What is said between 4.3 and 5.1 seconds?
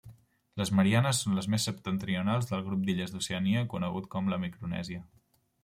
la Micronèsia.